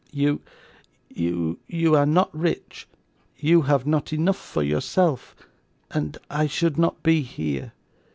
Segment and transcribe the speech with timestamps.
[0.11, 0.41] You
[1.11, 2.87] you are not rich;
[3.37, 5.35] you have not enough for yourself,
[5.91, 7.73] and I should not be here.